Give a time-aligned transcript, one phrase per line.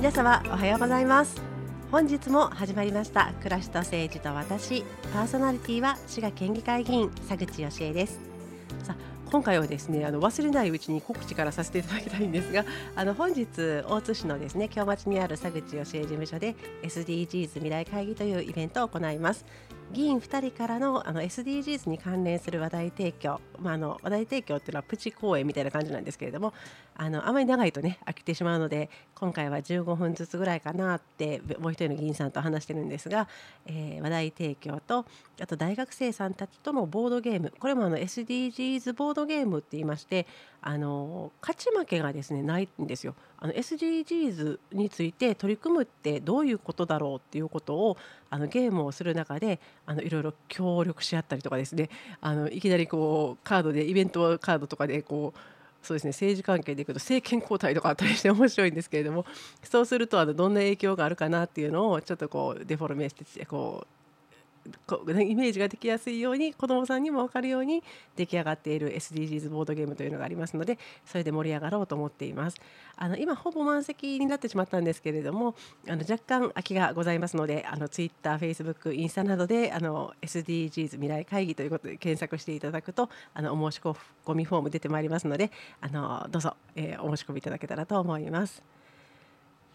[0.00, 1.42] 皆様おはようございます。
[1.92, 4.82] 本日も始まりました暮らしと政治と私。
[5.12, 8.18] パーソナリティは滋賀県議会議員佐口義恵です。
[8.82, 12.64] さあ今回はですねあの忘れないうちに告知からさせていただきたいんですが
[12.96, 13.46] あの本日
[13.86, 19.44] 大津市のですね京町にある佐口義恵事務所で SDGs 未来会議というイベントを行います。
[19.92, 26.52] 議員2人からのあの SDGs に関連する話題提供、まあ、あの話題提供っていうのはプチ講演みたいな感じなんですけれども
[26.94, 33.26] あのあまり長いとね飽きてしまうので今回は15分ずつぐらいかなってもう一人の議員さんと話してるんですが、
[33.66, 35.06] えー、話題提供と
[35.40, 40.26] あと大学生さんたちとのボードゲームこれもあの SDGs ボードゲームって言いまして
[40.62, 43.14] あの勝ち負けがですねないんですよ。
[43.40, 47.96] あの SDGs について取り組むってどういうことだろうっていうことを
[48.28, 51.88] あのゲームをする中であのいろいろ協力し合ったりとかですね。
[52.20, 55.38] あのいきなりこうカードでイベントカードとかでこう
[55.82, 59.24] そうですね政治関係でいくと政権交代とかあったりして面白いんですけれども
[59.62, 63.99] そうするとあのどんな影響があるかなっていうのをちょっとこうデフォルメしてこう
[64.86, 67.82] こイメージができやすいように子どもさんにも分かるように
[68.16, 72.56] 出来上がっている SDGs ボードゲームというのがありますのでそれで盛り上がろうと思っています
[72.96, 75.54] あの今ほぼ満席になってしまったんですけれども
[75.88, 88.62] あの若干空きがございますのであの Twitter、Facebook、インスタなどであの SDGs 未来会議ということで検索していただくとあのお申し込みフォーム出てまいりますのであのどうぞ、えー、お申し込みいただけたらと思います。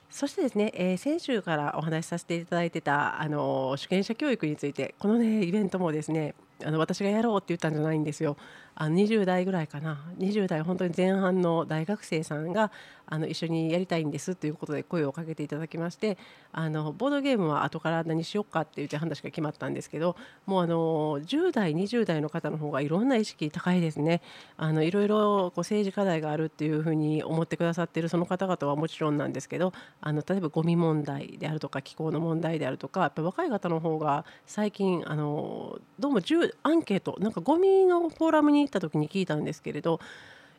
[0.10, 8.38] そしてですね、えー、先週からお話しさせていただいてたあの主権者教育についてこのねイベントもですねあの私がやろうって言ったんじゃないんですよ。
[8.76, 10.04] あの20代ぐらいかな。
[10.20, 12.72] 20代本当に前半の大学生さんが
[13.08, 16.18] あの一緒にやりたいんですということで声をかけていただきまして
[16.52, 20.16] あのボードゲームは後から何しようかっていう話が決まったんですけど
[20.46, 24.22] もうあの10代20代の方の方がいろんな意識高いですね。
[24.58, 40.00] あのいろいろこう政治課題があるっていうふうに思ってくださっているその方々はもちろんなんですけどあの例えばゴミ問題であるとか気候の問題であるとかやっぱ若い方の方が最近あのどうも10アンケートなんかゴミのフォーラムに行った時に聞いたんですけれど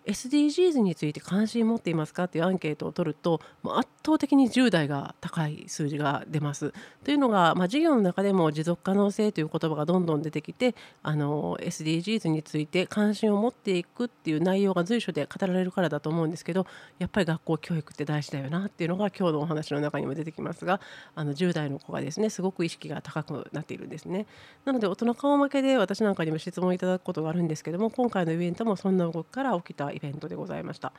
[0.07, 6.73] SDGs について関心持っていますかっていうアンケートを取ると圧倒的に10代が高い数字が出ます。
[7.05, 16.67] というのが、まあ、授業の中でも持続可能性という言葉がどんどん出てきてあの SDGs について関心を持っていくっていう内容が随所で語られるからだと思うんですけど
[16.99, 20.81] やっぱり学校教育って大事だよなっていうのが今日のお話の中にも出てきますが
[21.15, 24.27] あの10代の子がですねすごく意識が高くなっているんですね。
[24.65, 30.93] なので大人顔負けで私なんかにも質問いただくことがあるんですけども今回のイベントもそんな動きから起きたイベントでございました。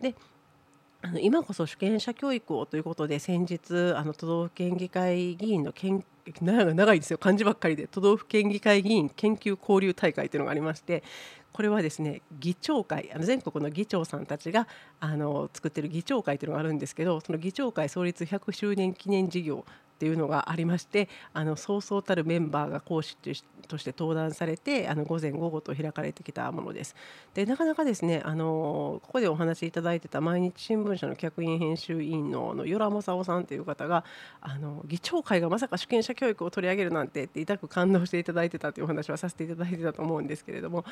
[0.00, 0.14] で
[1.00, 6.04] あの今こそ主権者教育をということで先日あの都道府県議会議員の研
[6.42, 11.02] 長いですよ漢字ばっかりで都道府県議会議員研究交流大会というのがありまして
[11.52, 14.66] これはですね議長会あの全国の議長さんたちが
[15.00, 19.64] あの作ってる議長会というのがあるんですけどその議長会創立100周年記念事業
[19.98, 26.94] っていうのがありましてあのそうそうたるメンバーが講師として登壇されてあの午前午後と開かれてきたものです。
[27.34, 34.04] でなかなかですねあのここでお話しいただいてた毎日新聞社の客員編集委員のの与良正夫さんという方が
[34.40, 40.84] あの議長会がまさか主権者教育を取り上げるなんてって痛く感動していただいてたというお話はさせていただいてたと思うんですけれども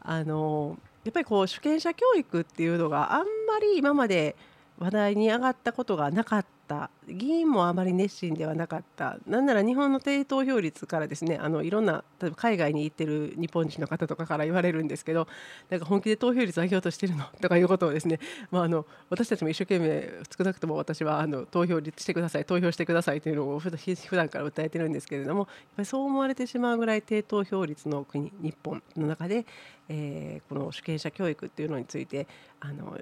[0.00, 3.26] あのやっぱりこう主権者教育っていうのがあんま
[3.60, 4.36] り今まで
[4.82, 6.90] 話題に上がったことがなかった。
[7.06, 9.18] 議員もあまり熱心ではなかった。
[9.26, 15.28] なんなら日本の低投票率からですねあのいろんな例えば海外に行ってる日本人の方とかから言われるんですけど
[15.68, 17.26] なんか本気で投票率上げようとしてるの？
[17.42, 23.70] とかいうことをですね、まあ、あの私たちも一生懸命少なくとも私はあの投票率してください投票してくださいというのを普
[24.16, 29.44] 段から訴えてるんですけれどもやっぱりそう思われてしまうぐらい低投票率の国日本の中で、
[29.90, 32.26] えー、この主権者教育っていうのについて
[32.60, 32.98] あの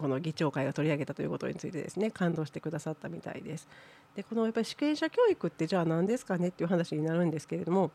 [0.00, 3.68] この議長会が取り上げたということについてですね感動してくださったみたいです。
[4.16, 7.90] でこのやっぱり主権者教育ってじゃあ何ですかねっていう話になるんですけれども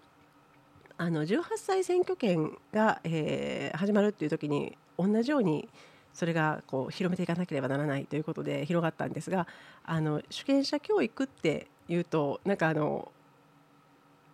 [0.98, 5.68] あの18歳選挙権が、えー、始まるっていう時に同じように
[6.14, 9.48] それがこう広めていかなければならないということで広がったんですが
[9.84, 13.12] あの主権者教育っていうとなんかあの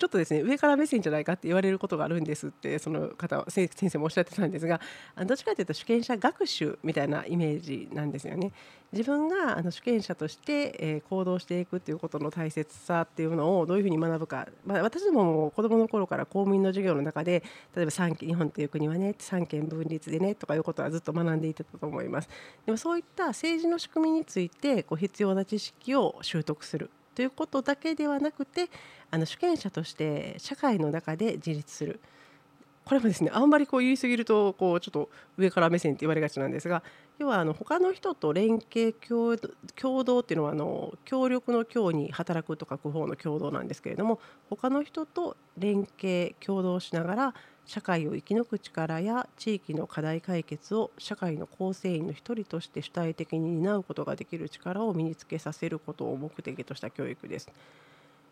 [0.02, 4.82] ちょっとですね上から目線じゃないかって言われることがあるんですってその方先生もおっしゃってたんですが
[5.28, 8.52] どっちかというと主権者学習みたいなイメージなんですよね。
[8.92, 17.42] 自分があの主権者として、え行動していくっていうことの大切さっていうのをどういうふうに学ぶか、まあ、私どもも子どもの頃から公務員の授業の中で
[17.74, 22.30] 例えば三日本っていう国はね三権分立でねとかいうことはずっと学んでいたと思います。
[22.66, 28.70] でもそういった政治の仕組みについてこう必要な知識を習得するということだけではなくて
[29.10, 32.00] あの主権者として社会の中で自立する。
[32.84, 36.82] これもですねあんまりこう言い過ぎるとこうちょっと上から目線って言われがちなんですが
[37.20, 38.96] 要はあの他の人と連携
[39.76, 44.20] 共同っていうのはあの協力の協に働くと書く方の共同なんですけれども
[44.50, 47.34] 他の人と連携共同しながら
[47.66, 57.50] 社会を生き抜く力や地域の課題解決を社会の構成員の一人として主体的に担うことができる力を身につけさせることを目的とした教育です。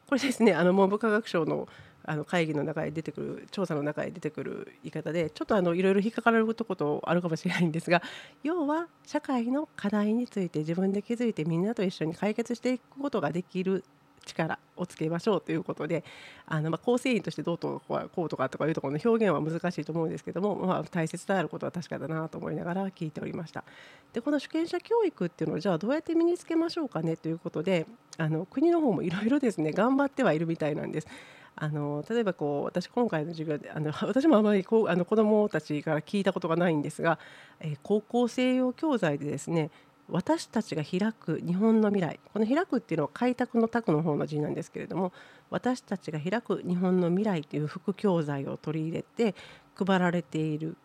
[0.07, 1.67] これですねあの文部科学省の
[2.05, 8.01] あの会議の中で出てくる調査の中で出てくる言い方でちょっとあのいろいろ引っかかられることあるかもしれないんですが
[8.41, 13.83] 要は社会の課題について自分で気づいてみんなと一緒に解決していくことができる
[14.29, 16.03] 力をつけましょうということで
[16.45, 23.63] あの、まあ、構成員としてどうとかこうとかとかいうところの表現は難しいと思うんですけども、まあ、大切であることは確かだなと思いながら聞いておりました
[24.13, 27.85] でこの主権者教育っていうのをじゃあどうやって身につけましょうかねということで
[28.17, 31.07] あの国の方もいろいろですね頑張ってはいるみたいなんです。
[31.61, 37.19] あの例えばこう私今回の授業であの 私もあまりこうあの子どもたちから聞いたことがないんですが、
[37.59, 39.69] えー、高校生用教材でですね
[40.11, 42.19] 私たちが開く日本の未来。
[42.33, 45.11] この開くっていうのは開拓の拓の方の字なんですけれども
[45.49, 49.35] 私たちが開く日本の未来という副教材を取り入れて
[49.75, 50.77] 配られている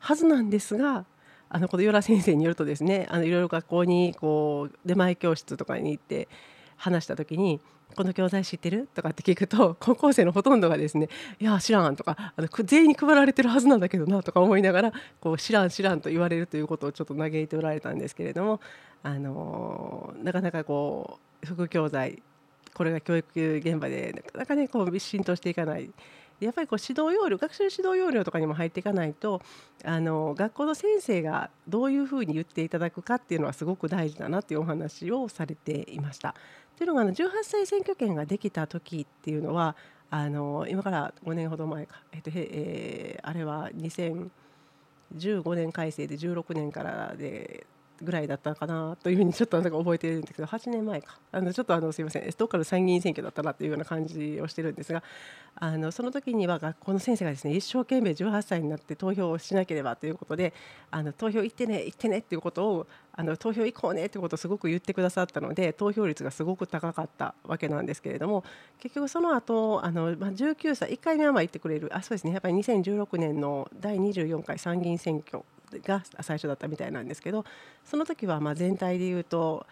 [0.00, 1.04] はずなんですが
[1.48, 6.28] あのこの与良先生によるとですねあのいろいろ学校にこう出前教室とかに行って
[6.76, 7.60] 話した時に
[7.94, 8.88] この教材知ってる？
[8.94, 11.08] とかって聞くと 高校生のほとんどがですね
[11.40, 18.60] 「いや知らん」とかあの全員に配られてるはずなんだけどなとか思いながらこう知らん知らんと言われるということをちょっと嘆いておられたんですけれども、
[19.02, 22.22] あのなかなかこう副教材
[22.74, 25.90] これが教育現場でなかなかねこう浸透していかない。
[26.40, 29.40] やっぱりこう指導要領学習指導要領とかにも入っていかないと
[29.84, 36.34] あの学校の先生がどういうふうに言っていただくかっていうのはすごく大事だなっていうお話をされていました。
[36.76, 39.76] というのがあの18歳選挙権ができた時っていうのは
[40.10, 47.66] あの今から5年ほど前か、えっとえー、あれは2015年改正で16年からで
[48.02, 51.18] ぐらいだったかなというふうにちょっとなんか覚えてるんですけど8年前か。
[51.32, 52.30] あのちょっとあのすいません。
[52.36, 55.02] どっかの参議院選挙だったなというような感じをしてるんですが
[55.56, 60.52] あのその時には学校の先生がですね一生懸命18歳になって投票をしなければということで
[60.90, 62.86] あの投票行ってね行ってねっていうことを
[63.16, 68.44] あの投票行こうねってことをすごく言ってくださったので投票率がすごく高かったわけなんですけれども
[68.80, 71.90] 結局その後あのまあ19歳1回目はまあ行ってくれる。
[71.96, 72.32] あそうですね。
[72.32, 75.44] やっぱり2016年の第24回参議院選挙
[75.80, 77.44] が最初だったみたいなんですけど
[77.84, 79.66] その時はま全体でいうと、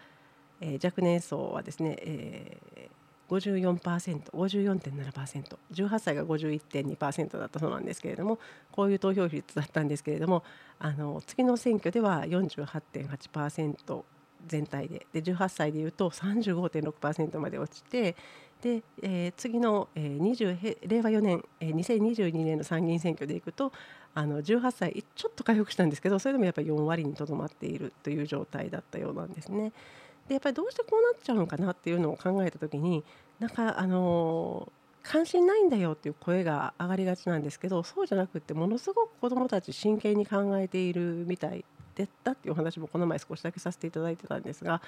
[0.61, 2.89] えー、若年層はですね、えー、
[3.29, 8.39] 54%、54.7%、18歳が51.2%だったそうなんですけれども、
[8.71, 10.43] こういう投票率だったんですけれども、
[10.79, 14.03] あの次の選挙では48.8%
[14.47, 18.15] 全体でで18歳でいうと35.6%まで落ちて
[18.61, 23.71] で、えー、次の、えー、20令和4年、えー、2022年の参議院選挙でいくと
[24.15, 29.71] あの18歳ちょっと回復したんですけどそれでもやっぱり4割にとどまっているという状態だったようなんですね。
[30.27, 33.03] でやっぱりどうしてこうなっちゃうのかなっていうのを考えた時に
[33.39, 34.71] なんかあの
[35.01, 44.81] 関心ないんだよっていう声が上がりがちなんですけどそうじゃなくってものすごく子どもたち真剣に考えているみたいだったっていうお話もこの前少しだけさせていただいてたんですが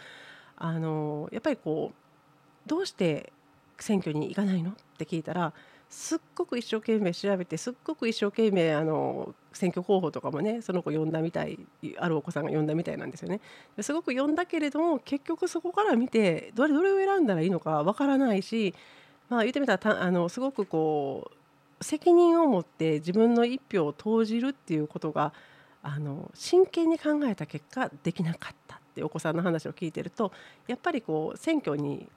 [0.57, 3.33] あのやっぱりこうどうして
[3.77, 5.53] 選挙に行かないのって聞いたら
[5.89, 11.59] すっごく一生懸命調べてすっごく一生懸命あの選挙候補とかもねその子呼んだみたい
[11.97, 13.39] あるお子さんが呼んだみたいなんですよね。
[13.81, 18.73] すごく呼んだけれども結局そこから見てどれどれを選んだらいいのかわからないし、
[19.29, 21.31] まあ、言ってみたらあのすごくこ
[21.79, 25.33] う責任を持って自分の一票を投じるっていうことが
[25.83, 30.31] あの真剣に考えた結果できなかったってお子さんの話を聞いてると
[30.67, 32.07] やっぱりこう選挙に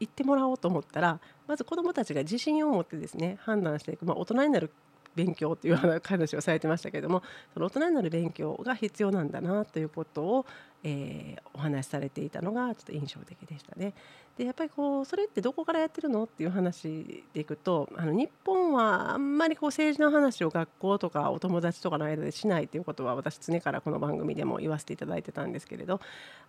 [0.00, 4.70] 行ってもらおうと思ったらまず子どもたちが自信を持ってですね判断していく、まあ、大人になる
[5.14, 10.46] 勉強という話をされてましたけどもその大人になる勉強が必要なんだなということを、
[10.84, 13.94] えー、お話しされていたのがちょっと印象的でしたね。
[14.36, 26.00] でやっぱりこうそれってどこからやってるのっていう話でいくとあの日本はあんまりこう政治の話を学校とかお友達とかの間でしないということは私常からこの番組でも言わせていただいてたんですけれど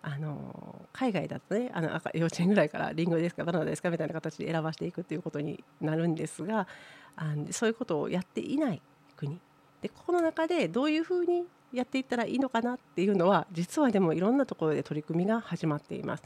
[0.02, 6.68] あの海外だとねあの幼稚園ぐらいからリンゴですかバナナですかみたいな形で選ばしていくっていうことになるんですが
[7.16, 8.80] あのそういうことをやっていない
[9.16, 9.40] 国
[9.82, 16.22] でこの中でどういうふうにやっていったらいいのかなっていうのは実はでもいろんなところで取り組みが始まっています。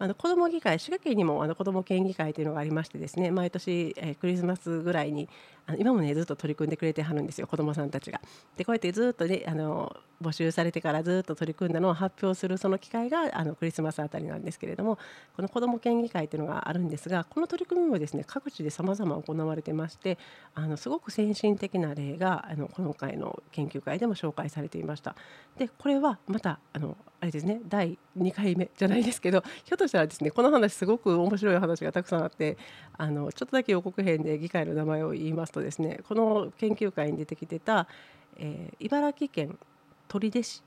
[0.00, 5.28] あの子ども議会滋賀県にもあの子ども県議会というのがありましてですね毎年、えー、クリスマスぐらいに
[5.66, 8.20] あの今もねずっと取り組んでくれてはるんですよ子どもさんたちが。
[8.56, 14.98] でこうやってずっとねあの募集されてからずっと取り組んだのを発表するその機会があのクリスマスあたりなんですけれども
[15.36, 20.18] この子ども県議会というのがあるんですがこの取り組みもですね各地でさまざま行われてまして
[20.54, 25.14] あのすごく先進的な例があの今回の研究会でも紹介されていました。
[25.56, 32.56] でこれはまたあのあれですね第2回目じゃないですけど ひょっとしたらですねこの話すごく面白い話がたくさんあって
[32.96, 37.88] あのちょっとだけ予告編で議会の名前を言いますとですねこの研究会に出てきてた、
[38.36, 39.58] えー、茨城県
[40.06, 40.62] 取手市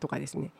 [0.00, 0.50] とかですね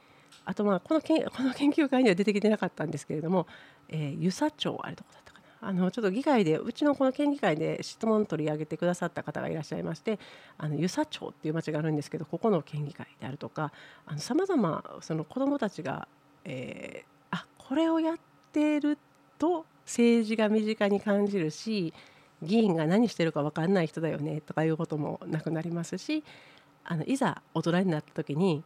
[0.45, 3.47] あとまあこのけんこの研究会には出てきてなかったんですけれども、
[3.89, 5.32] えー、佐町あれどこだった
[5.65, 10.19] あのちょっと議会でうちのこの県議会で質問取り上げてくださった方がいらっしゃいまして
[10.59, 13.73] あの湯佐町っていう町があるんですけどここの県議会であるとか
[14.17, 16.09] さまざま子どもたちが、
[16.45, 18.17] えー、あこれをやっ
[18.53, 18.99] てる
[19.39, 21.95] と政治が身近に感じるし
[22.43, 26.25] 議員が何してるか分かんない人だよねとかいうこともなくなりますし
[26.85, 28.65] あのいざ大人になった時に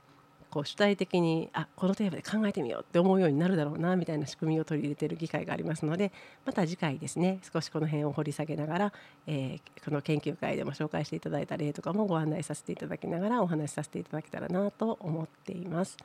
[0.51, 6.13] こう主体的にあこのテーマで考えてみようって思うようになるだろうなみたいな仕組みを取り入れている議会がありますので
[6.45, 8.93] また次回ですね少しこの辺を掘り下げながら、
[9.27, 15.97] えー、この研究会でも紹介していただいた例とかもご案内させていただきながらお話しさせていただけたらなと思っています。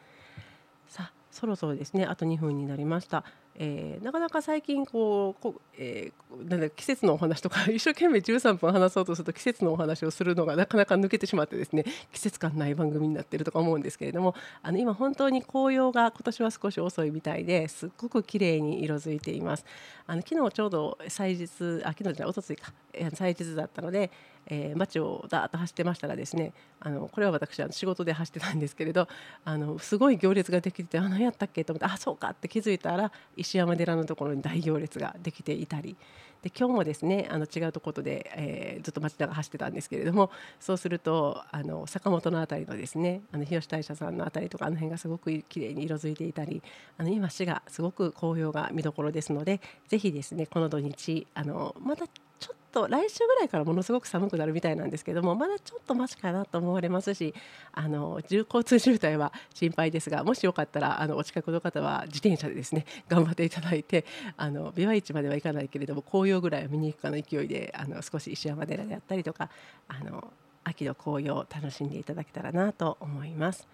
[0.87, 3.23] さあそろそろですねあと2分になりました。
[3.55, 19.65] えー、なかなか最近こうこ、えー、なんだ季節のお話とか 一生懸命13分話そうとすると季節のお話をするのがなかなか抜けてしまってですね季節感ない番組になってるとか思うんですけれどもあの今本当に紅葉が今年は少し遅いみたいですっごく綺麗に色づいています。
[20.07, 22.73] あの昨日ちょうど祭日あ昨日じゃないおとついか
[23.13, 24.11] 祭日だったので、
[24.47, 29.07] えー、街をだーっと走ってましたらですねあのこれは私は仕事で走ってたんですけれど
[29.45, 35.95] あのすごい行列ができててあ何やったっけと思ってあそうかって気づいたら石山寺のところに大行列ができていたり。
[36.41, 46.63] で今日もですねあの違うところで、えー、ずっと街中走ってたんですけれどもそうするとあの坂本の辺りのですねあの日吉大社さんの辺りとかあの辺がすごく綺麗に色づいていたり
[46.97, 52.05] あの今市がすごく紅葉が見どころですのでぜひですねこの土日あのまた
[52.41, 57.35] ちょっと来週ぐらいからものすごく寒くなるみたいなんですけどもまだちょっとマシかなと思われますし
[57.71, 64.05] あの交通渋滞は心配ですがもしよかったらあのお近くの方は自転車でですね頑張っていただいて
[64.37, 69.51] あの琵琶市までは行かないけれども紅葉ぐらいは見に行くかの勢いであの少し石山寺であったりとか
[69.87, 70.33] あの
[70.63, 73.67] 秋の紅葉を楽しんでいただけたらなと思います。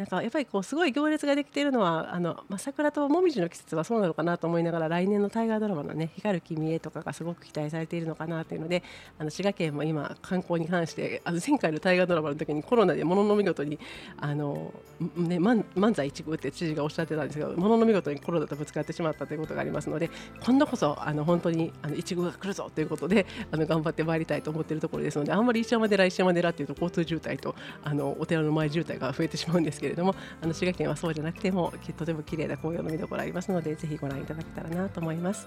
[0.00, 8.82] なんかやっぱりこうすごい行列ができているのはあの、まあ、桜と紅葉の季節はそうなのかなと思いながら来年の大河ドラマのね「光る君へ」とかがすごく期待されているのかなというので
[9.18, 13.78] あの滋賀県も今観光に関してあの前回の大河ドラマの時にコロナでものの見事に
[14.16, 14.72] あの、
[15.16, 20.08] ね、漫才一遇って知事がおっしゃってたんですけどものの見事にコロナとぶつかってしまったということがありますので
[20.42, 27.54] 今度こそあの本当にあの一遇が来るぞということであの頑張ってまいりたいと思っているところですのであんまり石山寺石山寺っていうと交通渋滞と
[27.84, 35.46] あのお寺の前渋滞が増えてしまうんですけどれどもあの滋賀賀県はそうじゃなくてもとても綺麗な紅葉の見どころありますのでぜひご覧いただけたらなと思います。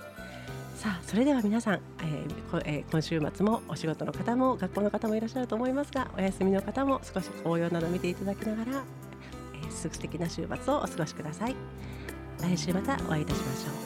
[0.75, 8.83] さあそれでは皆さん、えーえー、今週末もお仕事の方も学校の方もいらっしゃると思いますがお休みの方も少し紅葉など見ていただきながら、
[9.61, 11.55] えー、素敵な週末をお過ごしください。
[12.41, 13.82] 来週またお会いいたしましょう。